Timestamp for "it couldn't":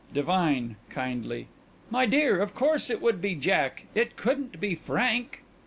3.93-4.59